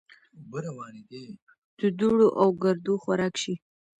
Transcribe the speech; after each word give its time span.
د 1.79 1.81
دوړو 1.99 2.27
او 2.41 2.49
ګردو 2.63 2.93
خوراک 3.03 3.33
شي. 3.43 3.55